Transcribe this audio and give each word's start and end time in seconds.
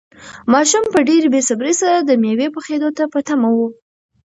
ماشوم 0.53 0.83
په 0.93 0.99
ډېرې 1.07 1.27
بې 1.33 1.41
صبري 1.49 1.73
سره 1.81 1.97
د 1.99 2.11
مېوې 2.21 2.47
پخېدو 2.55 2.89
ته 2.97 3.03
په 3.13 3.19
تمه 3.27 3.49
و. 3.57 3.59